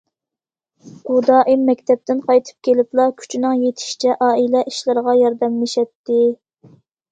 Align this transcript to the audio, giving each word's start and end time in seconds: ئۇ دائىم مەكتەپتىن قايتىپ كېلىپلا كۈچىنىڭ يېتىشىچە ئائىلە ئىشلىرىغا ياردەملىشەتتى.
ئۇ 1.11 1.17
دائىم 1.27 1.67
مەكتەپتىن 1.71 2.23
قايتىپ 2.31 2.65
كېلىپلا 2.69 3.07
كۈچىنىڭ 3.21 3.55
يېتىشىچە 3.67 4.17
ئائىلە 4.29 4.67
ئىشلىرىغا 4.73 5.19
ياردەملىشەتتى. 5.21 6.21